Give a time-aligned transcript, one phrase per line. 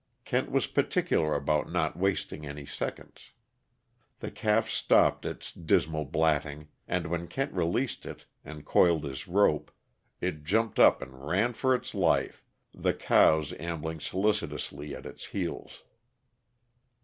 [0.25, 3.33] Kent was particular about not wasting any seconds.
[4.17, 9.69] The calf stopped its dismal blatting, and when Kent released it and coiled his rope,
[10.19, 12.43] it jumped up and ran for its life,
[12.73, 15.83] the cows ambling solicitously at its heels.